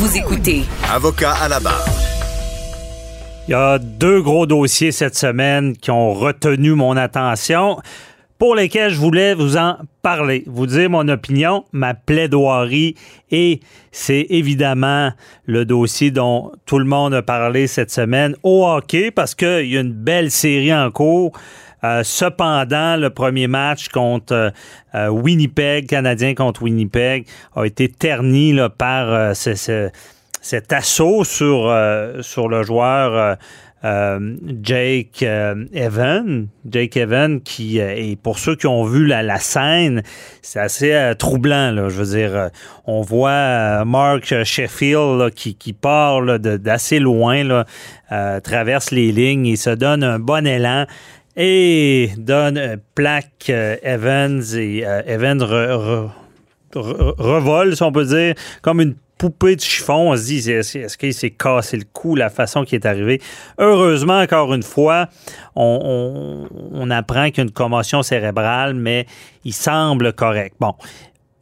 Vous 0.00 0.16
écoutez 0.16 0.62
Avocat 0.90 1.34
à 1.42 1.46
la 1.46 1.60
barre. 1.60 1.84
Il 3.46 3.50
y 3.50 3.54
a 3.54 3.78
deux 3.78 4.22
gros 4.22 4.46
dossiers 4.46 4.92
cette 4.92 5.14
semaine 5.14 5.76
qui 5.76 5.90
ont 5.90 6.14
retenu 6.14 6.72
mon 6.72 6.96
attention 6.96 7.78
pour 8.40 8.54
lesquels 8.54 8.90
je 8.90 8.98
voulais 8.98 9.34
vous 9.34 9.58
en 9.58 9.76
parler, 10.00 10.44
vous 10.46 10.66
dire 10.66 10.88
mon 10.88 11.06
opinion, 11.08 11.66
ma 11.72 11.92
plaidoirie 11.92 12.94
et 13.30 13.60
c'est 13.92 14.26
évidemment 14.30 15.12
le 15.44 15.66
dossier 15.66 16.10
dont 16.10 16.50
tout 16.64 16.78
le 16.78 16.86
monde 16.86 17.12
a 17.12 17.20
parlé 17.20 17.66
cette 17.66 17.90
semaine 17.90 18.34
au 18.42 18.66
hockey 18.66 19.10
parce 19.10 19.34
qu'il 19.34 19.66
y 19.66 19.76
a 19.76 19.80
une 19.80 19.92
belle 19.92 20.30
série 20.30 20.74
en 20.74 20.90
cours. 20.90 21.32
Euh, 21.84 22.02
cependant, 22.02 22.96
le 22.96 23.10
premier 23.10 23.46
match 23.46 23.88
contre 23.88 24.32
euh, 24.32 24.50
euh, 24.94 25.08
Winnipeg, 25.08 25.86
Canadien 25.86 26.34
contre 26.34 26.62
Winnipeg, 26.62 27.26
a 27.54 27.64
été 27.64 27.88
terni 27.88 28.56
par 28.78 29.36
cet 29.36 30.72
assaut 30.72 31.24
sur, 31.24 31.74
sur 32.22 32.48
le 32.48 32.62
joueur 32.62 33.36
Jake 33.82 35.22
Evan. 35.22 36.48
Jake 36.70 36.96
Evan, 36.96 37.40
qui, 37.40 37.78
et 37.78 38.16
pour 38.22 38.38
ceux 38.38 38.54
qui 38.54 38.66
ont 38.66 38.84
vu 38.84 39.06
la, 39.06 39.38
scène, 39.38 40.02
c'est 40.42 40.60
assez 40.60 41.12
troublant. 41.18 41.70
Là, 41.70 41.88
je 41.88 42.02
veux 42.02 42.16
dire, 42.16 42.50
on 42.86 43.00
voit 43.00 43.84
Mark 43.84 44.44
Sheffield 44.44 45.32
qui, 45.34 45.54
qui 45.54 45.72
part 45.72 46.38
d'assez 46.38 46.98
loin, 46.98 47.64
traverse 48.42 48.90
les 48.90 49.12
lignes 49.12 49.46
et 49.46 49.56
se 49.56 49.70
donne 49.70 50.04
un 50.04 50.18
bon 50.18 50.46
élan 50.46 50.86
et 51.36 52.10
donne 52.18 52.80
plaque 52.94 53.48
euh, 53.50 53.76
Evans 53.82 54.42
et 54.54 54.86
euh, 54.86 55.02
Evans 55.06 55.42
revole, 56.74 57.76
si 57.76 57.82
on 57.82 57.92
peut 57.92 58.04
dire, 58.04 58.34
comme 58.62 58.80
une 58.80 58.94
poupée 59.20 59.54
de 59.54 59.60
chiffon. 59.60 60.12
On 60.12 60.16
se 60.16 60.24
dit, 60.24 60.50
est-ce 60.50 60.96
qu'il 60.96 61.12
s'est 61.12 61.30
cassé 61.30 61.76
le 61.76 61.84
cou, 61.92 62.16
la 62.16 62.30
façon 62.30 62.64
qui 62.64 62.74
est 62.74 62.86
arrivé? 62.86 63.20
Heureusement, 63.58 64.18
encore 64.18 64.54
une 64.54 64.62
fois, 64.62 65.08
on, 65.54 66.48
on 66.72 66.90
apprend 66.90 67.26
qu'il 67.26 67.36
y 67.36 67.40
a 67.40 67.44
une 67.44 67.50
commotion 67.50 68.02
cérébrale, 68.02 68.72
mais 68.72 69.06
il 69.44 69.52
semble 69.52 70.14
correct. 70.14 70.56
Bon, 70.58 70.74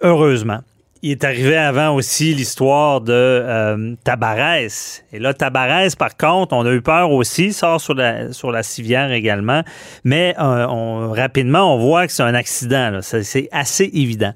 heureusement 0.02 0.58
il 1.02 1.12
est 1.12 1.24
arrivé 1.24 1.56
avant 1.56 1.94
aussi 1.94 2.34
l'histoire 2.34 3.00
de 3.00 3.12
euh, 3.12 3.94
Tabarès. 4.04 5.04
Et 5.12 5.18
là, 5.18 5.32
Tabarès, 5.32 5.94
par 5.94 6.16
contre, 6.16 6.54
on 6.54 6.66
a 6.66 6.72
eu 6.72 6.82
peur 6.82 7.12
aussi, 7.12 7.52
sort 7.52 7.80
sur 7.80 7.94
la, 7.94 8.32
sur 8.32 8.50
la 8.50 8.62
civière 8.62 9.12
également. 9.12 9.62
Mais 10.04 10.34
euh, 10.38 10.66
on, 10.66 11.12
rapidement, 11.12 11.74
on 11.74 11.78
voit 11.78 12.06
que 12.06 12.12
c'est 12.12 12.22
un 12.22 12.34
accident. 12.34 12.98
C'est 13.02 13.48
assez 13.52 13.90
évident. 13.92 14.32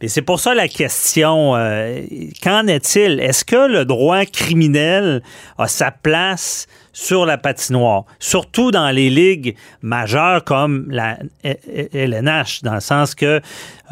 Mais 0.00 0.08
c'est 0.08 0.22
pour 0.22 0.40
ça 0.40 0.54
la 0.54 0.68
question, 0.68 1.56
euh, 1.56 2.02
qu'en 2.42 2.66
est-il? 2.66 3.20
Est-ce 3.20 3.44
que 3.44 3.68
le 3.68 3.84
droit 3.84 4.24
criminel 4.24 5.22
a 5.58 5.66
sa 5.66 5.90
place 5.90 6.66
sur 6.94 7.26
la 7.26 7.36
patinoire, 7.36 8.04
surtout 8.20 8.70
dans 8.70 8.90
les 8.90 9.10
ligues 9.10 9.56
majeures 9.82 10.44
comme 10.44 10.86
la 10.88 11.18
LNH, 11.42 12.62
dans 12.62 12.74
le 12.74 12.80
sens 12.80 13.14
que 13.14 13.42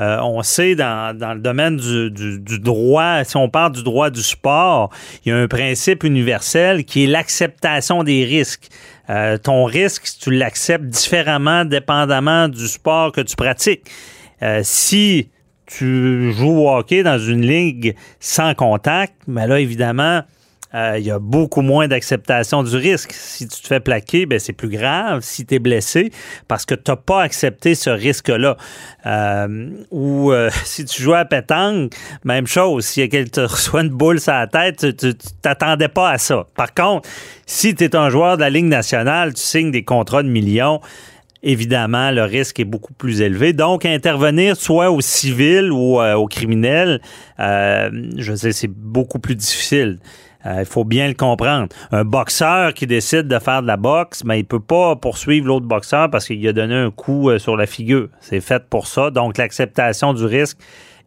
euh, 0.01 0.19
on 0.21 0.43
sait 0.43 0.77
dans, 0.77 1.17
dans 1.17 1.35
le 1.35 1.41
domaine 1.41 1.77
du, 1.77 2.11
du, 2.11 2.59
droit, 2.61 3.25
si 3.25 3.37
on 3.37 3.49
parle 3.51 3.73
du 3.73 3.83
droit 3.83 4.09
du 4.09 4.23
sport, 4.23 4.91
il 5.25 5.31
y 5.31 5.33
a 5.33 5.37
un 5.37 5.49
principe 5.49 6.05
universel 6.05 6.85
qui 6.85 7.05
est 7.05 7.07
l'acceptation 7.09 8.05
des 8.05 8.25
risques. 8.25 8.69
Euh, 9.11 9.37
ton 9.37 9.65
risque, 9.65 10.05
tu 10.21 10.31
l'acceptes 10.31 10.85
différemment 10.85 11.65
dépendamment 11.65 12.49
du 12.49 12.69
sport 12.69 13.11
que 13.11 13.21
tu 13.21 13.35
pratiques. 13.35 13.91
Euh, 14.43 14.61
si 14.63 15.29
tu 15.67 16.33
joues 16.33 16.61
au 16.61 16.71
hockey 16.71 17.03
dans 17.03 17.19
une 17.19 17.45
ligue 17.45 17.97
sans 18.21 18.55
contact, 18.55 19.15
mais 19.27 19.49
là, 19.49 19.59
évidemment, 19.59 20.23
euh, 20.75 20.97
il 20.99 21.05
y 21.05 21.11
a 21.11 21.19
beaucoup 21.19 21.61
moins 21.61 21.87
d'acceptation 21.87 22.63
du 22.63 22.77
risque. 22.77 23.13
Si 23.13 23.47
tu 23.47 23.61
te 23.61 23.67
fais 23.67 23.81
plaquer, 23.81 24.25
ben 24.25 24.39
c'est 24.39 24.55
plus 24.55 24.71
grave 24.71 25.21
si 25.23 25.45
tu 25.45 25.57
es 25.57 25.59
blessé 25.59 26.11
parce 26.49 26.65
que 26.65 26.75
tu 26.75 26.91
n'as 26.91 26.97
pas 26.97 27.23
accepté 27.23 27.75
ce 27.75 27.91
risque-là. 27.91 28.57
Euh, 29.07 29.71
ou 29.91 30.33
euh, 30.33 30.51
si 30.65 30.85
tu 30.85 31.03
joues 31.03 31.15
à 31.15 31.25
pétanque, 31.25 31.93
même 32.25 32.47
chose. 32.47 32.87
Si 32.87 33.07
quelqu'un 33.09 33.31
te 33.31 33.41
reçoit 33.41 33.83
une 33.83 33.91
boule 33.91 34.21
sur 34.21 34.33
la 34.33 34.47
tête, 34.47 34.97
tu 34.97 35.15
t'attendais 35.43 35.89
pas 35.89 36.11
à 36.11 36.19
ça. 36.19 36.47
Par 36.57 36.73
contre, 36.73 37.09
si 37.47 37.75
tu 37.75 37.85
es 37.85 37.95
un 37.95 38.09
joueur 38.09 38.37
de 38.37 38.43
la 38.43 38.51
Ligue 38.51 38.65
nationale, 38.65 39.35
tu 39.35 39.43
signes 39.43 39.73
des 39.73 39.85
contrats 39.85 40.23
de 40.23 40.29
millions, 40.29 40.81
évidemment, 41.43 42.11
le 42.13 42.23
risque 42.23 42.61
est 42.61 42.65
beaucoup 42.65 42.95
plus 42.95 43.21
élevé. 43.21 43.53
Donc, 43.53 43.85
intervenir 43.85 44.57
soit 44.57 44.91
au 44.91 45.03
civil 45.03 45.71
ou 45.71 46.01
au 46.01 46.27
criminel, 46.29 47.01
je 47.39 48.33
sais, 48.35 48.53
c'est 48.53 48.71
beaucoup 48.71 49.19
plus 49.19 49.35
difficile. 49.35 49.99
Euh, 50.47 50.57
il 50.61 50.67
faut 50.67 50.85
bien 50.85 51.09
le 51.09 51.15
comprendre. 51.15 51.69
Un 51.91 52.05
boxeur 52.05 52.75
qui 52.75 52.87
décide 52.87 53.29
de 53.29 53.39
faire 53.39 53.63
de 53.63 53.67
la 53.67 53.77
boxe, 53.77 54.25
mais 54.25 54.41
il 54.41 54.45
peut 54.45 54.61
pas 54.61 54.97
poursuivre 54.97 55.47
l'autre 55.47 55.67
boxeur 55.67 56.11
parce 56.11 56.27
qu'il 56.27 56.47
a 56.47 56.53
donné 56.53 56.75
un 56.75 56.91
coup 56.91 57.31
euh, 57.31 57.39
sur 57.39 57.57
la 57.57 57.67
figure. 57.67 58.09
C'est 58.21 58.41
fait 58.41 58.65
pour 58.69 58.87
ça. 58.87 59.11
Donc, 59.11 59.39
l'acceptation 59.39 60.15
du 60.15 60.25
risque 60.25 60.59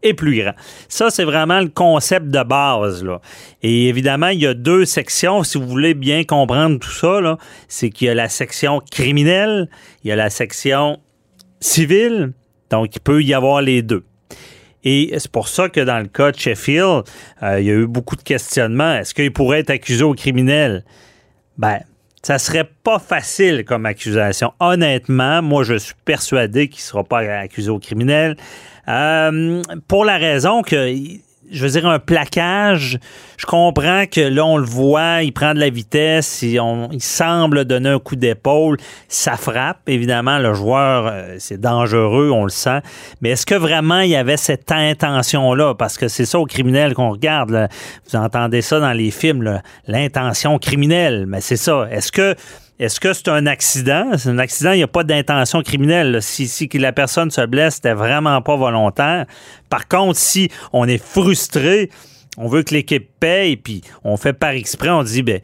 est 0.04 0.14
plus 0.14 0.42
grand. 0.42 0.54
Ça, 0.88 1.10
c'est 1.10 1.24
vraiment 1.24 1.60
le 1.60 1.70
concept 1.70 2.28
de 2.28 2.44
base. 2.44 3.04
Là. 3.04 3.20
Et 3.62 3.88
évidemment, 3.88 4.30
il 4.30 4.42
y 4.42 4.48
a 4.48 4.54
deux 4.54 4.86
sections, 4.86 5.44
si 5.44 5.58
vous 5.58 5.68
voulez 5.68 5.94
bien 5.94 6.24
comprendre 6.24 6.80
tout 6.80 6.92
ça. 6.92 7.38
C'est 7.68 7.90
qu'il 7.90 8.08
y 8.08 8.10
a 8.10 8.16
la 8.16 8.30
section 8.30 8.82
criminelle, 8.92 9.70
il 10.04 10.10
y 10.10 10.12
a 10.12 10.16
la 10.16 10.30
section 10.30 11.00
civile. 11.60 12.34
Donc, 12.70 12.96
il 12.96 13.00
peut 13.00 13.22
y 13.22 13.34
avoir 13.34 13.62
les 13.62 13.82
deux. 13.82 14.04
Et 14.86 15.14
c'est 15.18 15.32
pour 15.32 15.48
ça 15.48 15.68
que 15.68 15.82
dans 15.82 16.00
le 16.00 16.08
cas 16.08 16.32
de 16.32 16.40
Sheffield, 16.40 17.04
euh, 17.44 17.60
il 17.60 17.66
y 17.66 17.72
a 17.72 17.74
eu 17.74 17.88
beaucoup 17.88 18.16
de 18.16 18.22
questionnements. 18.22 18.98
Est-ce 18.98 19.14
qu'il 19.14 19.34
pourrait 19.34 19.60
être 19.60 19.72
accusé 19.72 20.04
au 20.04 20.14
criminel? 20.14 20.86
Ben, 21.58 21.80
ça 22.22 22.38
serait 22.38 22.70
pas 22.84 23.00
facile 23.00 23.66
comme 23.66 23.86
accusation. 23.86 24.54
Honnêtement, 24.60 25.42
moi, 25.42 25.64
je 25.64 25.76
suis 25.76 25.96
persuadé 26.06 26.70
qu'il 26.70 26.80
ne 26.80 26.84
sera 26.84 27.04
pas 27.04 27.20
accusé 27.20 27.70
au 27.70 27.80
criminel. 27.80 28.38
Euh, 28.88 29.62
pour 29.88 30.06
la 30.06 30.18
raison 30.18 30.62
que 30.62 30.94
je 31.52 31.66
veux 31.66 31.70
dire, 31.70 31.88
un 31.88 32.00
plaquage, 32.00 33.00
je 33.38 33.46
comprends 33.46 34.06
que 34.06 34.22
là, 34.22 34.46
on 34.46 34.58
le 34.58 34.66
voit, 34.66 35.24
il 35.24 35.32
prend 35.32 35.54
de 35.54 35.60
la 35.60 35.70
vitesse, 35.70 36.42
il, 36.42 36.60
semble 37.00 37.66
donner 37.66 37.90
un 37.90 38.00
coup 38.00 38.16
d'épaule, 38.16 38.78
ça 39.08 39.38
frappe. 39.38 39.80
Évidemment, 39.88 40.40
le 40.40 40.54
joueur, 40.54 41.08
euh, 41.08 41.36
c'est 41.40 41.60
dangereux, 41.60 42.30
on 42.32 42.44
le 42.44 42.50
sent. 42.50 42.80
Mais 43.22 43.32
est-ce 43.32 43.46
que 43.46 43.56
vraiment 43.56 44.00
il 44.00 44.10
y 44.10 44.16
avait 44.16 44.38
cette 44.38 44.72
intention-là? 44.72 45.76
Parce 45.76 45.98
que 45.98 46.08
c'est 46.08 46.26
ça 46.26 46.40
au 46.40 46.46
criminel 46.46 46.94
qu'on 46.94 47.12
regarde. 47.12 47.70
Vous 48.10 48.16
entendez 48.18 48.62
ça 48.62 48.80
dans 48.80 48.94
les 48.94 49.12
films, 49.12 49.62
l'intention 49.88 50.58
criminelle. 50.58 51.26
Mais 51.28 51.42
c'est 51.42 51.58
ça. 51.58 51.88
Est-ce 51.92 52.12
que 52.12 52.36
est-ce 52.80 53.00
que 53.00 53.14
c'est 53.14 53.30
un 53.30 53.46
accident? 53.46 54.18
C'est 54.18 54.30
un 54.30 54.38
accident, 54.38 54.72
il 54.74 54.78
n'y 54.78 54.84
a 54.84 54.88
pas 54.88 55.04
d'intention 55.04 55.62
criminelle. 55.62 56.22
Si, 56.22 56.48
si 56.48 56.68
la 56.74 56.92
personne 56.92 57.32
se 57.32 57.46
blesse, 57.46 57.76
c'était 57.76 57.94
vraiment 57.94 58.42
pas 58.42 58.58
volontaire. 58.58 59.26
Par 59.70 59.88
contre, 59.88 60.20
si 60.20 60.50
on 60.74 60.88
est 60.88 61.02
frustré, 61.02 61.90
on 62.38 62.48
veut 62.48 62.64
que 62.64 62.74
l'équipe 62.74 63.10
paye, 63.20 63.56
puis 63.56 63.82
on 64.04 64.18
fait 64.18 64.34
par 64.34 64.50
exprès, 64.50 64.90
on 64.90 65.04
dit, 65.04 65.24
ben, 65.24 65.40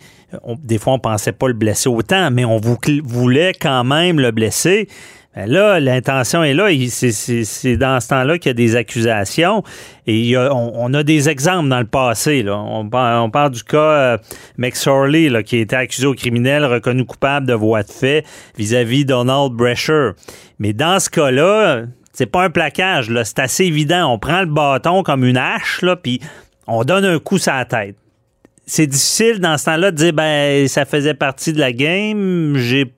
des 0.61 0.77
fois, 0.77 0.93
on 0.93 0.99
pensait 0.99 1.31
pas 1.31 1.47
le 1.47 1.53
blesser 1.53 1.87
autant, 1.87 2.31
mais 2.31 2.43
on 2.43 2.59
voulait 2.59 3.53
quand 3.53 3.83
même 3.85 4.19
le 4.19 4.31
blesser. 4.31 4.89
Ben 5.35 5.49
là, 5.49 5.79
l'intention 5.79 6.43
est 6.43 6.53
là. 6.53 6.67
C'est 6.89 7.77
dans 7.77 7.99
ce 8.01 8.07
temps-là 8.09 8.37
qu'il 8.37 8.49
y 8.49 8.51
a 8.51 8.53
des 8.53 8.75
accusations. 8.75 9.63
Et 10.05 10.35
on, 10.37 10.93
a 10.93 11.03
des 11.03 11.29
exemples 11.29 11.69
dans 11.69 11.79
le 11.79 11.85
passé. 11.85 12.45
On, 12.49 12.89
parle 12.89 13.51
du 13.51 13.63
cas 13.63 13.77
euh, 13.77 14.17
McSorley, 14.57 15.29
là, 15.29 15.41
qui 15.41 15.57
a 15.57 15.59
été 15.59 15.75
accusé 15.75 16.05
au 16.05 16.13
criminel, 16.13 16.65
reconnu 16.65 17.05
coupable 17.05 17.47
de 17.47 17.53
voie 17.53 17.83
de 17.83 17.91
fait 17.91 18.25
vis-à-vis 18.57 19.05
Donald 19.05 19.53
Brescher. 19.53 20.11
Mais 20.59 20.73
dans 20.73 20.99
ce 20.99 21.09
cas-là, 21.09 21.83
c'est 22.11 22.25
pas 22.25 22.43
un 22.43 22.49
plaquage. 22.49 23.09
C'est 23.23 23.39
assez 23.39 23.63
évident. 23.63 24.11
On 24.11 24.19
prend 24.19 24.41
le 24.41 24.47
bâton 24.47 25.01
comme 25.01 25.23
une 25.23 25.37
hache, 25.37 25.81
là, 25.81 25.95
puis 25.95 26.19
on 26.67 26.83
donne 26.83 27.05
un 27.05 27.19
coup 27.19 27.37
sur 27.37 27.53
la 27.53 27.63
tête. 27.63 27.95
C'est 28.65 28.87
difficile 28.87 29.39
dans 29.39 29.57
ce 29.57 29.65
temps-là 29.65 29.91
de 29.91 29.95
dire 29.95 30.13
ben 30.13 30.67
ça 30.67 30.85
faisait 30.85 31.13
partie 31.13 31.51
de 31.53 31.59
la 31.59 31.73
game. 31.73 32.55
J'ai 32.57 32.93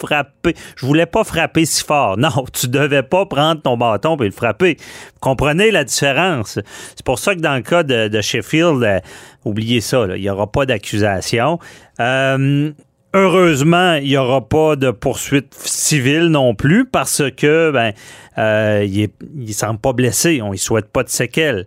frapper. 0.00 0.54
Je 0.76 0.86
voulais 0.86 1.06
pas 1.06 1.24
frapper 1.24 1.64
si 1.64 1.84
fort. 1.84 2.16
Non, 2.20 2.44
tu 2.52 2.68
devais 2.68 3.02
pas 3.02 3.26
prendre 3.26 3.62
ton 3.62 3.76
bâton 3.76 4.16
et 4.16 4.24
le 4.24 4.30
frapper. 4.30 4.76
Vous 4.78 5.20
comprenez 5.20 5.70
la 5.70 5.84
différence? 5.84 6.58
C'est 6.94 7.04
pour 7.04 7.18
ça 7.18 7.34
que 7.34 7.40
dans 7.40 7.54
le 7.54 7.62
cas 7.62 7.82
de, 7.82 8.20
Sheffield, 8.20 8.82
euh, 8.82 9.00
oubliez 9.44 9.80
ça, 9.80 10.06
il 10.14 10.20
n'y 10.20 10.28
aura 10.28 10.50
pas 10.50 10.66
d'accusation. 10.66 11.58
Euh, 11.98 12.72
heureusement, 13.14 13.94
il 13.94 14.08
n'y 14.08 14.16
aura 14.16 14.46
pas 14.46 14.76
de 14.76 14.90
poursuite 14.90 15.54
civile 15.54 16.26
non 16.26 16.54
plus 16.54 16.84
parce 16.84 17.22
que 17.36 17.70
ben, 17.70 17.92
euh, 18.38 18.86
il, 18.86 19.10
ne 19.34 19.52
semble 19.52 19.80
pas 19.80 19.92
blessé. 19.92 20.40
On 20.42 20.52
ne 20.52 20.56
souhaite 20.56 20.90
pas 20.90 21.02
de 21.02 21.08
séquelles. 21.08 21.66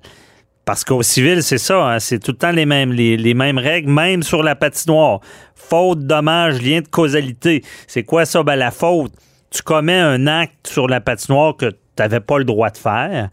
Parce 0.65 0.85
qu'au 0.85 1.01
civil, 1.01 1.43
c'est 1.43 1.57
ça, 1.57 1.85
hein, 1.85 1.99
c'est 1.99 2.19
tout 2.19 2.31
le 2.31 2.37
temps 2.37 2.51
les 2.51 2.65
mêmes, 2.65 2.93
les, 2.93 3.33
mêmes 3.33 3.57
règles, 3.57 3.91
même 3.91 4.23
sur 4.23 4.43
la 4.43 4.55
patinoire. 4.55 5.19
Faute, 5.55 5.99
dommage, 5.99 6.61
lien 6.61 6.79
de 6.79 6.87
causalité. 6.87 7.63
C'est 7.87 8.03
quoi 8.03 8.25
ça? 8.25 8.43
Ben, 8.43 8.55
la 8.55 8.71
faute, 8.71 9.11
tu 9.51 9.61
commets 9.61 9.99
un 9.99 10.25
acte 10.27 10.67
sur 10.67 10.87
la 10.87 11.01
patinoire 11.01 11.57
que 11.57 11.65
tu 11.65 11.77
n'avais 11.99 12.21
pas 12.21 12.37
le 12.37 12.45
droit 12.45 12.69
de 12.69 12.77
faire. 12.77 13.29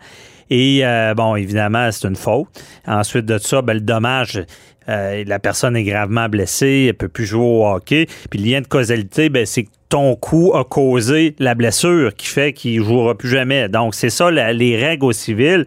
Et 0.50 0.81
euh, 0.85 1.15
bon, 1.15 1.37
évidemment, 1.37 1.91
c'est 1.93 2.09
une 2.09 2.17
faute. 2.17 2.49
Ensuite 2.87 3.27
de 3.27 3.38
ça, 3.38 3.62
ben, 3.62 3.75
le 3.75 3.81
dommage, 3.81 4.44
euh, 4.88 5.23
la 5.25 5.38
personne 5.38 5.76
est 5.76 5.85
gravement 5.85 6.29
blessée, 6.29 6.87
elle 6.88 6.94
peut 6.94 7.09
plus 7.09 7.26
jouer 7.26 7.44
au 7.44 7.67
hockey. 7.67 8.06
Puis 8.29 8.41
le 8.41 8.50
lien 8.50 8.61
de 8.61 8.67
causalité, 8.67 9.29
ben, 9.29 9.47
c'est 9.47 9.65
que 9.65 9.71
ton 9.88 10.17
coup 10.17 10.53
a 10.55 10.65
causé 10.65 11.37
la 11.38 11.55
blessure 11.55 12.12
qui 12.15 12.26
fait 12.26 12.53
qu'il 12.53 12.81
ne 12.81 12.85
jouera 12.85 13.15
plus 13.17 13.29
jamais. 13.29 13.69
Donc, 13.69 13.94
c'est 13.94 14.11
ça 14.11 14.31
les 14.31 14.76
règles 14.76 15.05
au 15.05 15.12
civil. 15.12 15.67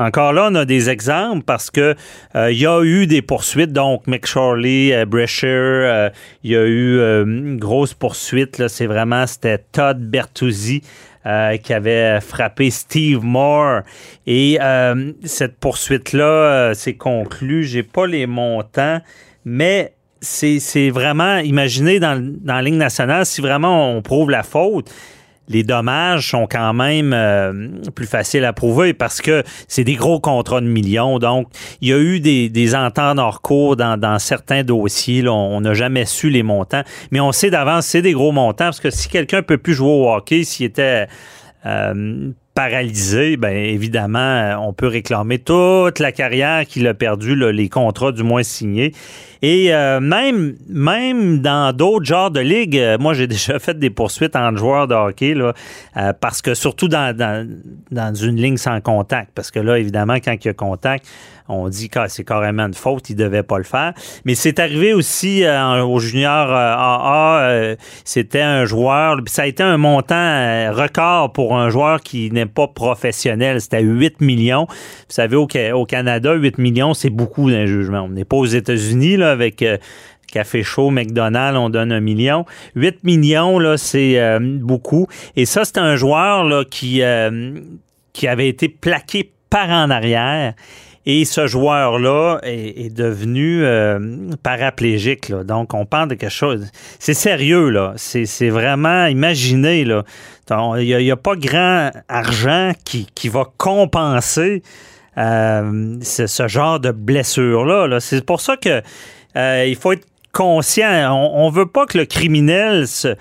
Encore 0.00 0.32
là, 0.32 0.48
on 0.50 0.54
a 0.54 0.64
des 0.64 0.88
exemples 0.88 1.44
parce 1.44 1.70
que 1.70 1.94
euh, 2.34 2.50
il 2.50 2.58
y 2.58 2.66
a 2.66 2.82
eu 2.82 3.06
des 3.06 3.20
poursuites. 3.20 3.74
Donc, 3.74 4.06
McShorley, 4.06 4.94
euh, 4.94 5.04
Brescher, 5.04 5.46
euh, 5.46 6.08
il 6.42 6.52
y 6.52 6.56
a 6.56 6.64
eu 6.64 6.98
une 7.22 7.58
grosse 7.58 7.92
poursuite. 7.92 8.66
C'est 8.68 8.86
vraiment, 8.86 9.26
c'était 9.26 9.58
Todd 9.58 10.00
Bertuzzi 10.00 10.82
qui 11.62 11.74
avait 11.74 12.18
frappé 12.22 12.70
Steve 12.70 13.22
Moore. 13.22 13.82
Et 14.26 14.58
cette 15.24 15.58
poursuite-là 15.58 16.72
s'est 16.72 16.94
conclue. 16.94 17.64
J'ai 17.64 17.82
pas 17.82 18.06
les 18.06 18.26
montants, 18.26 19.02
mais 19.44 19.92
c'est 20.22 20.88
vraiment, 20.88 21.36
imaginez 21.38 22.00
dans, 22.00 22.18
dans 22.40 22.54
la 22.54 22.62
ligne 22.62 22.78
nationale, 22.78 23.26
si 23.26 23.42
vraiment 23.42 23.94
on 23.94 24.00
prouve 24.00 24.30
la 24.30 24.42
faute, 24.42 24.90
les 25.50 25.64
dommages 25.64 26.30
sont 26.30 26.46
quand 26.46 26.72
même 26.72 27.12
euh, 27.12 27.52
plus 27.94 28.06
faciles 28.06 28.44
à 28.44 28.52
prouver 28.52 28.94
parce 28.94 29.20
que 29.20 29.42
c'est 29.66 29.82
des 29.82 29.96
gros 29.96 30.20
contrats 30.20 30.60
de 30.60 30.66
millions. 30.66 31.18
Donc, 31.18 31.48
il 31.80 31.88
y 31.88 31.92
a 31.92 31.98
eu 31.98 32.20
des, 32.20 32.48
des 32.48 32.74
ententes 32.76 33.18
hors 33.18 33.42
cours 33.42 33.76
dans, 33.76 34.18
certains 34.20 34.62
dossiers. 34.62 35.28
On 35.28 35.60
n'a 35.60 35.74
jamais 35.74 36.04
su 36.04 36.30
les 36.30 36.44
montants. 36.44 36.82
Mais 37.10 37.18
on 37.18 37.32
sait 37.32 37.50
d'avance, 37.50 37.86
c'est 37.86 38.00
des 38.00 38.12
gros 38.12 38.30
montants 38.30 38.66
parce 38.66 38.80
que 38.80 38.90
si 38.90 39.08
quelqu'un 39.08 39.42
peut 39.42 39.58
plus 39.58 39.74
jouer 39.74 39.90
au 39.90 40.08
hockey, 40.08 40.44
s'il 40.44 40.66
était 40.66 41.08
euh, 41.66 42.30
paralysé, 42.54 43.36
bien 43.36 43.50
évidemment, 43.50 44.56
on 44.66 44.72
peut 44.72 44.88
réclamer 44.88 45.38
toute 45.38 45.98
la 45.98 46.12
carrière 46.12 46.66
qu'il 46.66 46.86
a 46.86 46.94
perdue, 46.94 47.34
les 47.52 47.68
contrats 47.68 48.12
du 48.12 48.22
moins 48.22 48.42
signés. 48.42 48.92
Et 49.42 49.72
euh, 49.72 50.00
même, 50.00 50.56
même 50.68 51.40
dans 51.40 51.74
d'autres 51.74 52.04
genres 52.04 52.30
de 52.30 52.40
ligues, 52.40 52.76
euh, 52.76 52.98
moi 52.98 53.14
j'ai 53.14 53.26
déjà 53.28 53.58
fait 53.58 53.78
des 53.78 53.88
poursuites 53.88 54.36
entre 54.36 54.58
joueurs 54.58 54.86
de 54.86 54.94
hockey, 54.94 55.34
là, 55.34 55.54
euh, 55.96 56.12
parce 56.12 56.42
que 56.42 56.54
surtout 56.54 56.88
dans, 56.88 57.16
dans, 57.16 57.48
dans, 57.90 58.14
une 58.14 58.36
ligne 58.36 58.58
sans 58.58 58.80
contact, 58.80 59.30
parce 59.34 59.50
que 59.50 59.60
là, 59.60 59.78
évidemment, 59.78 60.16
quand 60.16 60.34
il 60.34 60.46
y 60.46 60.50
a 60.50 60.52
contact, 60.52 61.06
on 61.50 61.68
dit 61.68 61.88
que 61.88 62.00
c'est 62.08 62.24
carrément 62.24 62.66
une 62.66 62.74
faute, 62.74 63.10
il 63.10 63.16
devait 63.16 63.42
pas 63.42 63.58
le 63.58 63.64
faire. 63.64 63.92
Mais 64.24 64.34
c'est 64.34 64.58
arrivé 64.58 64.92
aussi 64.92 65.44
au 65.46 65.98
junior 65.98 66.50
AA, 66.52 67.76
c'était 68.04 68.40
un 68.40 68.64
joueur, 68.64 69.18
ça 69.26 69.42
a 69.42 69.46
été 69.46 69.62
un 69.62 69.76
montant 69.76 70.72
record 70.72 71.32
pour 71.32 71.56
un 71.56 71.70
joueur 71.70 72.00
qui 72.00 72.30
n'est 72.30 72.46
pas 72.46 72.68
professionnel, 72.68 73.60
c'était 73.60 73.82
8 73.82 74.20
millions. 74.20 74.66
Vous 74.68 75.14
savez, 75.14 75.36
au, 75.36 75.46
Canada, 75.86 76.34
8 76.34 76.58
millions, 76.58 76.94
c'est 76.94 77.10
beaucoup 77.10 77.50
d'un 77.50 77.66
jugement. 77.66 78.02
On 78.02 78.08
n'est 78.08 78.24
pas 78.24 78.36
aux 78.36 78.46
États-Unis, 78.46 79.16
là, 79.16 79.30
avec 79.30 79.62
euh, 79.62 79.76
Café 80.32 80.62
Chaud, 80.62 80.90
McDonald's, 80.90 81.58
on 81.58 81.70
donne 81.70 81.92
un 81.92 82.00
million. 82.00 82.44
8 82.76 83.04
millions, 83.04 83.58
là, 83.58 83.76
c'est 83.76 84.18
euh, 84.18 84.38
beaucoup. 84.40 85.06
Et 85.36 85.44
ça, 85.46 85.64
c'est 85.64 85.78
un 85.78 85.96
joueur 85.96 86.64
qui, 86.68 87.02
euh, 87.02 87.60
qui 88.12 88.28
avait 88.28 88.48
été 88.48 88.68
plaqué 88.68 89.32
par 89.50 89.68
en 89.68 89.90
arrière. 89.90 90.54
Et 91.06 91.24
ce 91.24 91.46
joueur-là 91.46 92.40
est, 92.42 92.94
devenu 92.94 93.64
paraplégique. 94.42 95.30
Là. 95.30 95.44
Donc, 95.44 95.72
on 95.72 95.86
parle 95.86 96.08
de 96.10 96.14
quelque 96.14 96.30
chose. 96.30 96.70
C'est 96.98 97.14
sérieux, 97.14 97.70
là. 97.70 97.94
C'est 97.96 98.50
vraiment, 98.50 99.06
imaginez, 99.06 99.84
là. 99.84 100.04
Il 100.78 100.96
n'y 100.98 101.10
a, 101.10 101.16
pas 101.16 101.36
grand 101.36 101.90
argent 102.08 102.72
qui, 102.84 103.06
qui 103.14 103.28
va 103.28 103.44
compenser 103.56 104.62
ce, 105.16 106.44
genre 106.48 106.80
de 106.80 106.90
blessure-là. 106.90 107.88
-là, 107.88 108.00
C'est 108.00 108.24
pour 108.24 108.40
ça 108.40 108.56
que 108.56 108.82
euh, 109.36 109.64
il 109.66 109.76
faut 109.76 109.92
être 109.92 110.06
conscient. 110.32 111.12
On, 111.12 111.50
ne 111.50 111.54
veut 111.54 111.66
pas 111.66 111.86
que 111.86 111.98
le 111.98 112.04
criminel 112.04 112.86
se, 112.86 113.16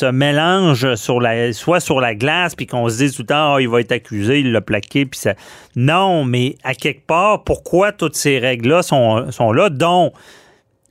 mélange 0.00 0.94
sur 0.94 1.20
la, 1.20 1.52
soit 1.52 1.80
sur 1.80 2.00
la 2.00 2.14
glace, 2.14 2.54
puis 2.54 2.66
qu'on 2.66 2.88
se 2.88 2.98
dise 2.98 3.14
tout 3.14 3.22
le 3.22 3.26
temps, 3.26 3.54
oh, 3.54 3.58
il 3.58 3.68
va 3.68 3.80
être 3.80 3.92
accusé, 3.92 4.40
il 4.40 4.52
l'a 4.52 4.60
plaqué, 4.60 5.06
puis 5.06 5.20
ça. 5.20 5.34
Non, 5.76 6.24
mais 6.24 6.56
à 6.64 6.74
quelque 6.74 7.06
part, 7.06 7.44
pourquoi 7.44 7.92
toutes 7.92 8.16
ces 8.16 8.38
règles-là 8.38 8.82
sont, 8.82 9.30
sont 9.30 9.52
là, 9.52 9.70
dont 9.70 10.12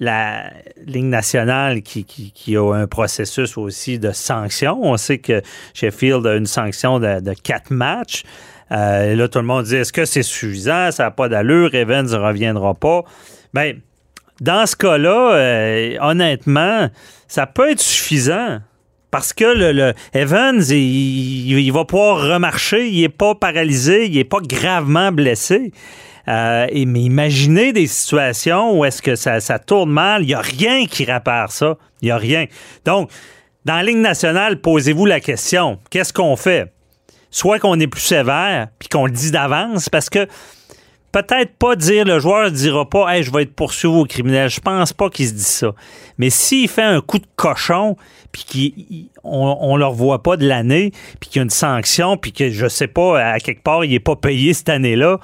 la 0.01 0.51
ligne 0.83 1.09
nationale 1.09 1.83
qui, 1.83 2.03
qui, 2.05 2.57
a 2.57 2.73
un 2.73 2.87
processus 2.87 3.55
aussi 3.55 3.99
de 3.99 4.11
sanction. 4.11 4.79
On 4.81 4.97
sait 4.97 5.19
que 5.19 5.43
Sheffield 5.75 6.25
a 6.25 6.35
une 6.35 6.47
sanction 6.47 6.99
de, 6.99 7.33
quatre 7.43 7.69
matchs. 7.69 8.23
Euh, 8.71 9.15
là, 9.15 9.27
tout 9.27 9.37
le 9.37 9.45
monde 9.45 9.65
dit 9.65 9.75
est-ce 9.75 9.93
que 9.93 10.05
c'est 10.05 10.23
suffisant? 10.23 10.91
Ça 10.91 11.03
n'a 11.03 11.11
pas 11.11 11.29
d'allure. 11.29 11.75
Evans 11.75 12.07
ne 12.07 12.17
reviendra 12.17 12.73
pas. 12.73 13.03
Bien, 13.53 13.73
dans 14.41 14.65
ce 14.65 14.75
cas-là, 14.75 15.35
euh, 15.35 15.97
honnêtement, 16.01 16.89
ça 17.27 17.45
peut 17.45 17.69
être 17.69 17.79
suffisant. 17.79 18.57
Parce 19.11 19.33
que 19.33 19.43
le, 19.43 19.93
Evans, 20.13 20.61
il, 20.69 21.71
va 21.71 21.83
pouvoir 21.83 22.29
remarcher, 22.29 22.87
il 22.87 23.01
n'est 23.01 23.09
pas 23.09 23.35
paralysé, 23.35 24.05
il 24.05 24.15
n'est 24.15 24.23
pas 24.23 24.39
gravement 24.39 25.11
blessé. 25.11 25.73
Euh, 26.29 26.65
et, 26.69 26.85
mais 26.85 27.01
imaginez 27.01 27.73
des 27.73 27.87
situations 27.87 28.77
où 28.77 28.85
est-ce 28.85 29.01
que 29.01 29.15
ça, 29.15 29.39
tourne 29.59 29.91
mal, 29.91 30.23
il 30.23 30.27
n'y 30.27 30.33
a 30.33 30.39
rien 30.41 30.85
qui 30.85 31.03
répare 31.03 31.51
ça. 31.51 31.77
Il 32.01 32.05
n'y 32.05 32.11
a 32.11 32.17
rien. 32.17 32.45
Donc, 32.85 33.11
dans 33.65 33.75
la 33.75 33.83
ligne 33.83 34.01
nationale, 34.01 34.61
posez-vous 34.61 35.05
la 35.05 35.19
question, 35.19 35.79
qu'est-ce 35.89 36.13
qu'on 36.13 36.37
fait? 36.37 36.71
Soit 37.31 37.59
qu'on 37.59 37.79
est 37.79 37.87
plus 37.87 38.01
sévère, 38.01 38.69
puis 38.79 38.87
qu'on 38.87 39.05
le 39.05 39.11
dit 39.11 39.31
d'avance, 39.31 39.89
parce 39.89 40.09
que 40.09 40.25
peut-être 41.11 41.55
pas 41.57 41.75
dire, 41.75 42.05
le 42.05 42.19
joueur 42.19 42.45
ne 42.45 42.49
dira 42.49 42.87
pas, 42.89 43.13
hey, 43.13 43.23
je 43.23 43.31
vais 43.31 43.43
être 43.43 43.53
poursuivi 43.53 43.93
au 43.93 44.05
criminel. 44.05 44.49
Je 44.49 44.59
pense 44.59 44.93
pas 44.93 45.09
qu'il 45.09 45.27
se 45.27 45.33
dit 45.33 45.43
ça. 45.43 45.73
Mais 46.17 46.29
s'il 46.29 46.67
fait 46.67 46.83
un 46.83 47.01
coup 47.01 47.19
de 47.19 47.27
cochon, 47.35 47.95
puis 48.31 48.45
qu'on 49.21 49.73
ne 49.73 49.79
le 49.79 49.85
revoit 49.85 50.23
pas 50.23 50.37
de 50.37 50.47
l'année, 50.47 50.91
puis 51.19 51.29
qu'il 51.29 51.39
y 51.39 51.41
a 51.41 51.43
une 51.43 51.49
sanction, 51.49 52.17
puis 52.17 52.31
que 52.31 52.49
je 52.49 52.67
sais 52.67 52.87
pas, 52.87 53.33
à 53.33 53.39
quelque 53.39 53.63
part, 53.63 53.83
il 53.85 53.91
n'est 53.91 53.99
pas 53.99 54.15
payé 54.15 54.53
cette 54.53 54.69
année-là, 54.69 55.19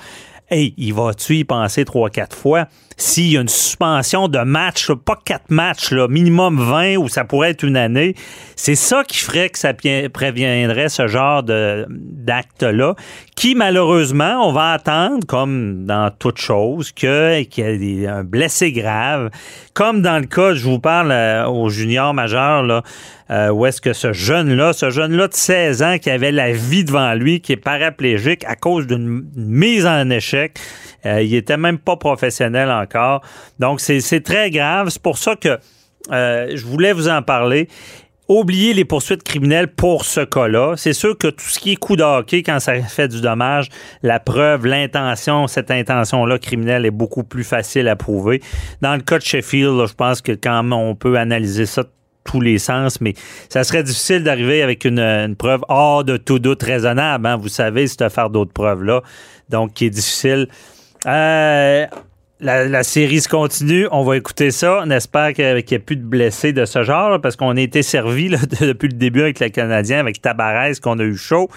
hey, 0.49 0.73
il 0.77 0.93
va-tu 0.93 1.37
y 1.37 1.43
penser 1.43 1.85
trois, 1.85 2.09
quatre 2.09 2.35
fois? 2.35 2.67
S'il 2.99 3.31
y 3.31 3.37
a 3.37 3.41
une 3.41 3.47
suspension 3.47 4.27
de 4.27 4.39
match, 4.39 4.91
pas 4.91 5.19
quatre 5.23 5.51
matchs, 5.51 5.91
là, 5.91 6.07
minimum 6.07 6.59
20 6.59 6.97
ou 6.97 7.07
ça 7.07 7.25
pourrait 7.25 7.51
être 7.51 7.63
une 7.63 7.77
année, 7.77 8.15
c'est 8.55 8.73
ça 8.73 9.03
qui 9.03 9.19
ferait 9.19 9.49
que 9.49 9.59
ça 9.59 9.73
préviendrait 10.11 10.89
ce 10.89 11.07
genre 11.07 11.43
d'acte-là, 11.43 12.95
qui 13.35 13.53
malheureusement, 13.53 14.47
on 14.47 14.51
va 14.51 14.71
attendre, 14.71 15.27
comme 15.27 15.85
dans 15.85 16.09
toute 16.09 16.39
chose, 16.39 16.91
qu'il 16.91 17.47
y 17.55 18.03
ait 18.03 18.07
un 18.07 18.23
blessé 18.23 18.71
grave, 18.71 19.29
comme 19.75 20.01
dans 20.01 20.17
le 20.17 20.25
cas, 20.25 20.55
je 20.55 20.63
vous 20.63 20.79
parle 20.79 21.11
euh, 21.11 21.45
au 21.45 21.69
junior 21.69 22.15
majeur, 22.15 22.63
là, 22.63 22.81
euh, 23.29 23.49
où 23.49 23.67
est-ce 23.67 23.79
que 23.79 23.93
ce 23.93 24.11
jeune-là, 24.11 24.73
ce 24.73 24.89
jeune-là 24.89 25.27
de 25.27 25.33
16 25.35 25.83
ans 25.83 25.97
qui 25.99 26.09
avait 26.09 26.31
la 26.31 26.51
vie 26.51 26.83
devant 26.83 27.13
lui, 27.13 27.41
qui 27.41 27.53
est 27.53 27.57
paraplégique 27.57 28.43
à 28.45 28.55
cause 28.55 28.87
d'une 28.87 29.25
mise 29.35 29.85
en 29.85 30.09
échec, 30.09 30.59
euh, 31.05 31.21
il 31.21 31.33
était 31.35 31.57
même 31.57 31.77
pas 31.77 31.95
professionnel 31.95 32.69
encore. 32.69 33.21
Donc, 33.59 33.79
c'est 33.79 34.23
très 34.23 34.49
grave. 34.49 34.89
C'est 34.89 35.01
pour 35.01 35.17
ça 35.17 35.35
que 35.35 35.57
euh, 36.11 36.51
je 36.53 36.65
voulais 36.65 36.93
vous 36.93 37.09
en 37.09 37.21
parler. 37.21 37.67
Oubliez 38.29 38.73
les 38.73 38.83
poursuites 38.83 39.23
criminelles 39.23 39.69
pour 39.69 40.03
ce 40.03 40.19
cas-là. 40.19 40.73
C'est 40.75 40.91
sûr 40.91 41.17
que 41.17 41.27
tout 41.27 41.45
ce 41.45 41.59
qui 41.59 41.71
est 41.71 41.75
coup 41.77 41.95
de 41.95 42.03
hockey, 42.03 42.43
quand 42.43 42.59
ça 42.59 42.81
fait 42.81 43.07
du 43.07 43.21
dommage, 43.21 43.69
la 44.03 44.19
preuve, 44.19 44.65
l'intention, 44.65 45.47
cette 45.47 45.71
intention-là 45.71 46.37
criminelle 46.37 46.85
est 46.85 46.91
beaucoup 46.91 47.23
plus 47.23 47.45
facile 47.45 47.87
à 47.87 47.95
prouver. 47.95 48.41
Dans 48.81 48.95
le 48.95 49.01
cas 49.01 49.19
de 49.19 49.23
Sheffield, 49.23 49.87
je 49.87 49.93
pense 49.93 50.21
que 50.21 50.33
quand 50.33 50.69
on 50.73 50.93
peut 50.93 51.17
analyser 51.17 51.65
ça 51.65 51.85
tous 52.25 52.41
les 52.41 52.59
sens, 52.59 52.99
mais 52.99 53.13
ça 53.47 53.63
serait 53.63 53.83
difficile 53.83 54.23
d'arriver 54.23 54.61
avec 54.61 54.83
une, 54.83 55.35
preuve 55.37 55.61
hors 55.69 56.03
de 56.03 56.17
tout 56.17 56.39
doute 56.39 56.61
raisonnable. 56.61 57.25
Hein. 57.25 57.37
Vous 57.37 57.47
savez, 57.47 57.87
c'est 57.87 58.03
de 58.03 58.09
faire 58.09 58.29
d'autres 58.29 58.51
preuves-là, 58.51 59.01
donc 59.49 59.73
qui 59.73 59.85
est 59.85 59.89
difficile. 59.89 60.47
Euh, 61.07 61.85
la, 62.39 62.83
série 62.83 63.21
se 63.21 63.29
continue. 63.29 63.87
On 63.91 64.03
va 64.03 64.17
écouter 64.17 64.51
ça. 64.51 64.81
On 64.83 64.91
espère 64.91 65.33
qu'il 65.33 65.45
n'y 65.45 65.73
ait 65.73 65.79
plus 65.79 65.95
de 65.95 66.03
blessés 66.03 66.53
de 66.53 66.65
ce 66.65 66.83
genre, 66.83 67.19
parce 67.21 67.35
qu'on 67.35 67.55
a 67.55 67.61
été 67.61 67.81
servi 67.81 68.29
depuis 68.61 68.89
le 68.89 68.97
début 68.97 69.21
avec 69.21 69.39
le 69.39 69.49
Canadien, 69.49 69.99
avec 69.99 70.21
Tabarez, 70.21 70.73
qu'on 70.81 70.99
a 70.99 71.03
eu 71.03 71.15
chaud. 71.15 71.49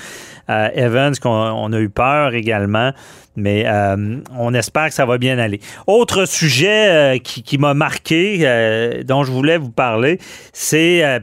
Euh, 0.48 0.68
Evans, 0.74 1.14
qu'on 1.16 1.72
a 1.72 1.78
eu 1.78 1.90
peur 1.90 2.34
également. 2.34 2.92
Mais 3.36 3.64
euh, 3.66 4.18
on 4.36 4.52
espère 4.54 4.88
que 4.88 4.94
ça 4.94 5.06
va 5.06 5.16
bien 5.18 5.38
aller. 5.38 5.60
Autre 5.86 6.24
sujet 6.26 6.88
euh, 6.88 7.18
qui, 7.18 7.58
m'a 7.58 7.74
marqué, 7.74 8.38
dont 9.06 9.24
je 9.24 9.30
voulais 9.30 9.56
vous 9.56 9.70
parler, 9.70 10.18
c'est 10.52 11.20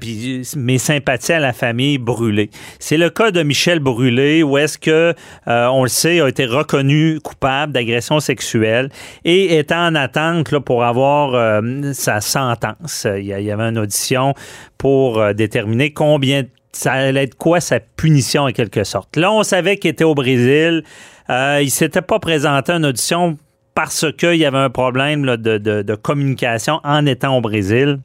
mes 0.56 0.78
sympathies 0.78 1.34
à 1.34 1.40
la 1.40 1.54
famille 1.54 1.98
Brûlé. 1.98 2.50
C'est 2.80 2.98
le 2.98 3.10
cas 3.10 3.32
de 3.32 3.44
Michel 3.44 3.80
Brûlé, 3.80 4.44
où 4.44 4.58
est-ce 4.58 4.78
que, 4.78 5.14
on 5.46 5.84
le 5.84 5.90
sait, 5.90 6.22
a 6.22 6.28
été 6.28 6.46
reconnu 6.46 7.20
coupable 7.20 7.74
d'agression 7.74 8.20
sexuelle 8.20 8.90
et 9.26 9.56
est 9.56 9.72
en 9.72 9.96
attente 9.96 10.52
là, 10.52 10.60
pour 10.60 10.84
avoir 10.84 11.62
sa 11.94 12.22
sentence. 12.22 13.08
Il 13.18 13.26
y, 13.26 13.52
avait 13.52 13.64
une 13.64 13.80
audition 13.80 14.34
pour 14.78 15.34
déterminer 15.34 15.92
combien 15.92 16.44
ça 16.78 16.94
allait 16.94 17.24
être 17.24 17.36
quoi 17.36 17.60
sa 17.60 17.80
punition 17.80 18.44
en 18.44 18.52
quelque 18.52 18.84
sorte. 18.84 19.16
Là, 19.18 19.32
on 19.32 19.44
savait 19.44 19.78
qu'il 19.78 19.90
était 19.90 20.04
au 20.04 20.14
Brésil. 20.16 20.84
Euh, 21.30 21.60
il 21.62 21.72
s'était 21.72 22.02
pas 22.02 22.20
présenté 22.20 22.72
en 22.72 22.84
audition 22.84 23.38
parce 23.74 24.06
qu'il 24.18 24.36
y 24.36 24.46
avait 24.46 24.58
un 24.58 24.70
problème 24.70 25.26
de, 25.26 25.96
communication 25.96 26.80
en 26.84 27.06
étant 27.06 27.38
au 27.38 27.42
Brésil. 27.42 28.00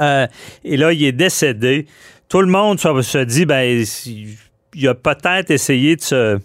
Euh, 0.00 0.26
et 0.64 0.76
là, 0.76 0.92
il 0.92 1.04
est 1.04 1.12
décédé. 1.12 1.86
Tout 2.28 2.40
le 2.40 2.46
monde 2.46 2.78
se, 2.78 3.24
dit, 3.24 3.44
ben, 3.44 3.84
il 4.74 4.88
a 4.88 4.94
peut-être 4.94 5.50
essayé 5.50 5.96
de 5.96 6.00
se 6.00 6.38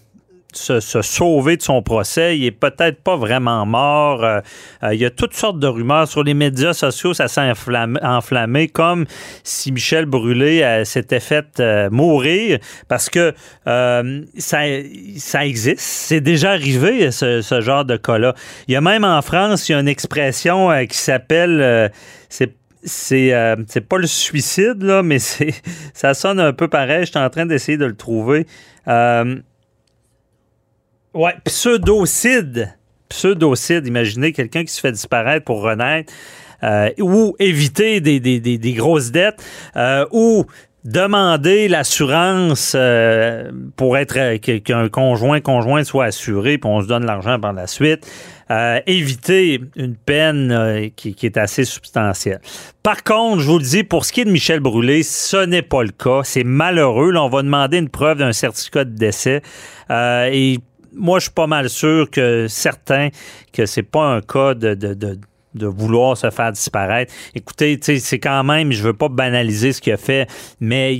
se, 0.57 0.79
sauver 0.79 1.57
de 1.57 1.61
son 1.61 1.81
procès. 1.81 2.37
Il 2.37 2.45
est 2.45 2.51
peut-être 2.51 3.01
pas 3.01 3.15
vraiment 3.15 3.65
mort. 3.65 4.23
Euh, 4.23 4.41
euh, 4.83 4.93
il 4.93 4.99
y 4.99 5.05
a 5.05 5.09
toutes 5.09 5.33
sortes 5.33 5.59
de 5.59 5.67
rumeurs 5.67 6.07
sur 6.07 6.23
les 6.23 6.33
médias 6.33 6.73
sociaux. 6.73 7.13
Ça 7.13 7.27
s'est 7.27 7.51
enflammé, 8.01 8.67
comme 8.67 9.05
si 9.43 9.71
Michel 9.71 10.05
Brûlé 10.05 10.61
euh, 10.63 10.85
s'était 10.85 11.19
fait 11.19 11.61
mourir 11.91 12.59
parce 12.87 13.09
que 13.09 13.33
ça, 13.65 14.61
ça 15.17 15.45
existe. 15.45 15.79
C'est 15.79 16.21
déjà 16.21 16.51
arrivé, 16.51 17.11
ce, 17.11 17.61
genre 17.61 17.85
de 17.85 17.97
cas-là. 17.97 18.33
Il 18.67 18.73
y 18.73 18.77
a 18.77 18.81
même 18.81 19.03
en 19.03 19.21
France, 19.21 19.69
il 19.69 19.73
y 19.73 19.75
a 19.75 19.79
une 19.79 19.87
expression 19.87 20.69
qui 20.87 20.97
s'appelle... 20.97 21.91
c'est 22.29 22.55
c'est 22.85 23.31
c'est 23.67 23.87
pas 23.87 23.97
le 23.97 24.07
suicide 24.07 24.83
là 24.83 25.03
mais 25.03 25.17
c'est 25.17 25.53
ça 25.93 26.13
sonne 26.13 26.41
un 26.41 26.51
peu 26.51 26.67
pareil 26.67 27.05
je 27.05 27.11
suis 27.11 27.17
en 27.17 27.29
train 27.29 27.45
d'essayer 27.45 27.77
de 27.77 27.85
le 27.85 27.95
trouver 27.95 28.45
Ouais, 31.13 31.35
pseudocide. 31.45 32.73
Pseudocide. 33.09 33.85
Imaginez 33.85 34.33
quelqu'un 34.33 34.63
qui 34.63 34.73
se 34.73 34.79
fait 34.79 34.91
disparaître 34.91 35.45
pour 35.45 35.61
renaître. 35.61 36.11
Euh, 36.63 36.91
ou 36.99 37.35
éviter 37.39 37.99
des, 37.99 38.21
des, 38.21 38.39
des, 38.39 38.73
grosses 38.73 39.11
dettes, 39.11 39.43
euh, 39.75 40.05
ou 40.11 40.45
demander 40.85 41.67
l'assurance 41.67 42.73
euh, 42.73 43.51
pour 43.75 43.97
être 43.97 44.37
qu'un 44.37 44.87
conjoint 44.87 45.41
conjoint 45.41 45.83
soit 45.83 46.05
assuré, 46.05 46.57
puis 46.57 46.69
on 46.69 46.81
se 46.81 46.87
donne 46.87 47.05
l'argent 47.05 47.37
par 47.37 47.51
la 47.51 47.67
suite. 47.67 48.09
éviter 48.85 49.59
une 49.75 49.95
peine 49.95 50.89
qui, 50.95 51.15
qui, 51.15 51.25
est 51.25 51.37
assez 51.37 51.65
substantielle. 51.65 52.39
Par 52.81 53.03
contre, 53.03 53.41
je 53.41 53.47
vous 53.47 53.57
le 53.57 53.65
dis, 53.65 53.83
pour 53.83 54.05
ce 54.05 54.13
qui 54.13 54.21
est 54.21 54.25
de 54.25 54.31
Michel 54.31 54.61
Brûlé, 54.61 55.03
ce 55.03 55.45
n'est 55.45 55.63
pas 55.63 55.83
le 55.83 55.91
cas. 55.91 56.21
C'est 56.23 56.45
malheureux. 56.45 57.11
Là, 57.11 57.23
on 57.23 57.29
va 57.29 57.41
demander 57.41 57.77
une 57.79 57.89
preuve 57.89 58.19
d'un 58.19 58.31
certificat 58.31 58.85
de 58.85 58.95
décès. 58.95 59.41
et 59.89 60.59
moi, 60.95 61.19
je 61.19 61.23
suis 61.23 61.33
pas 61.33 61.47
mal 61.47 61.69
sûr 61.69 62.09
que 62.09 62.47
certains 62.47 63.09
que 63.51 63.65
c'est 63.65 63.83
pas 63.83 64.05
un 64.05 64.21
cas 64.21 64.53
de, 64.53 64.73
de, 64.73 64.93
de 64.93 65.17
de 65.55 65.67
vouloir 65.67 66.17
se 66.17 66.29
faire 66.29 66.51
disparaître. 66.51 67.13
Écoutez, 67.35 67.79
c'est 67.81 68.19
quand 68.19 68.43
même, 68.43 68.71
je 68.71 68.83
veux 68.83 68.93
pas 68.93 69.09
banaliser 69.09 69.73
ce 69.73 69.81
qu'il 69.81 69.93
a 69.93 69.97
fait, 69.97 70.27
mais 70.59 70.99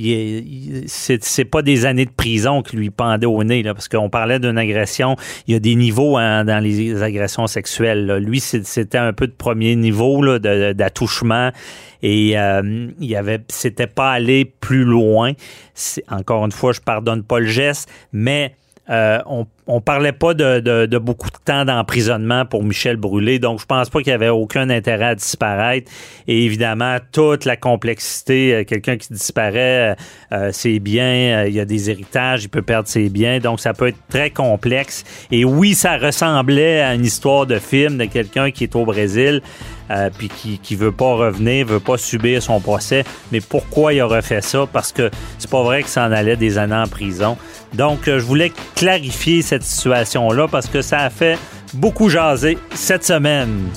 c'est 0.86 1.44
pas 1.44 1.62
des 1.62 1.86
années 1.86 2.04
de 2.04 2.10
prison 2.10 2.62
qui 2.62 2.76
lui 2.76 2.90
pendaient 2.90 3.26
au 3.26 3.42
nez, 3.44 3.62
là, 3.62 3.74
parce 3.74 3.88
qu'on 3.88 4.10
parlait 4.10 4.38
d'une 4.38 4.58
agression. 4.58 5.16
Il 5.46 5.54
y 5.54 5.56
a 5.56 5.60
des 5.60 5.74
niveaux 5.74 6.16
hein, 6.16 6.44
dans 6.44 6.62
les 6.62 7.02
agressions 7.02 7.46
sexuelles. 7.46 8.18
Lui, 8.18 8.40
c'était 8.40 8.98
un 8.98 9.12
peu 9.12 9.26
de 9.26 9.32
premier 9.32 9.76
niveau 9.76 10.38
d'attouchement 10.38 11.50
et 12.02 12.38
euh, 12.38 12.88
il 13.00 13.16
avait, 13.16 13.40
c'était 13.48 13.86
pas 13.86 14.12
allé 14.12 14.44
plus 14.44 14.84
loin. 14.84 15.32
Encore 16.08 16.44
une 16.44 16.52
fois, 16.52 16.72
je 16.72 16.80
pardonne 16.80 17.22
pas 17.22 17.40
le 17.40 17.46
geste, 17.46 17.90
mais 18.12 18.54
euh, 18.90 19.18
on 19.26 19.46
on 19.66 19.80
parlait 19.80 20.12
pas 20.12 20.34
de, 20.34 20.98
beaucoup 20.98 21.30
de 21.30 21.36
temps 21.44 21.64
d'emprisonnement 21.64 22.44
pour 22.44 22.62
Michel 22.62 22.96
Brûlé, 22.96 23.38
donc 23.38 23.60
je 23.60 23.66
pense 23.66 23.88
pas 23.88 24.00
qu'il 24.00 24.10
y 24.10 24.14
avait 24.14 24.28
aucun 24.28 24.68
intérêt 24.68 25.06
à 25.06 25.14
disparaître. 25.14 25.90
Et 26.28 26.44
évidemment, 26.44 26.98
toute 27.12 27.44
la 27.44 27.56
complexité, 27.56 28.54
euh, 28.54 28.64
quelqu'un 28.64 28.96
qui 28.96 29.12
disparaît, 29.12 29.96
euh, 30.32 30.52
ses 30.52 30.80
biens, 30.80 31.44
il 31.44 31.54
y 31.54 31.60
a 31.60 31.64
des 31.64 31.90
héritages, 31.90 32.44
il 32.44 32.48
peut 32.48 32.62
perdre 32.62 32.88
ses 32.88 33.08
biens, 33.08 33.38
donc 33.38 33.60
ça 33.60 33.72
peut 33.72 33.88
être 33.88 33.98
très 34.08 34.30
complexe. 34.30 35.04
Et 35.30 35.44
oui, 35.44 35.74
ça 35.74 35.96
ressemblait 35.96 36.80
à 36.80 36.94
une 36.94 37.04
histoire 37.04 37.46
de 37.46 37.58
film 37.58 37.96
de 37.98 38.04
quelqu'un 38.04 38.50
qui 38.50 38.64
est 38.64 38.76
au 38.76 38.84
Brésil. 38.84 39.40
puis 40.18 40.28
qui, 40.28 40.58
qui 40.58 40.76
veut 40.76 40.92
pas 40.92 41.14
revenir, 41.14 41.66
veut 41.66 41.78
pas 41.78 41.98
subir 41.98 42.42
son 42.42 42.58
procès. 42.58 43.04
Mais 43.32 43.40
pourquoi 43.40 43.92
il 43.92 44.00
aurait 44.00 44.22
fait 44.22 44.42
ça? 44.42 44.66
Parce 44.72 44.92
que 44.92 45.10
c'est 45.38 45.50
pas 45.50 45.62
vrai 45.62 45.82
que 45.82 45.90
ça 45.90 46.06
en 46.06 46.12
allait 46.12 46.36
des 46.36 46.56
années 46.56 46.74
en 46.74 46.88
prison. 46.88 47.36
Donc, 47.74 48.06
euh, 48.06 48.20
je 48.20 48.24
voulais 48.24 48.52
clarifier 48.76 49.42
cette 49.54 49.62
situation-là 49.62 50.48
parce 50.48 50.66
que 50.66 50.82
ça 50.82 50.98
a 50.98 51.10
fait 51.10 51.38
beaucoup 51.74 52.08
jaser 52.08 52.58
cette 52.74 53.04
semaine. 53.04 53.68